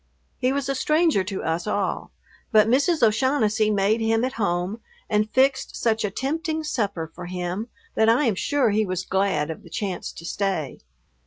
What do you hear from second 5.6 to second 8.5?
such a tempting supper for him that I am